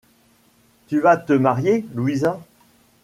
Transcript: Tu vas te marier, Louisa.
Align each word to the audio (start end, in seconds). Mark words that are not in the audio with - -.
Tu 0.87 0.99
vas 0.99 1.15
te 1.15 1.33
marier, 1.33 1.85
Louisa. 1.93 2.39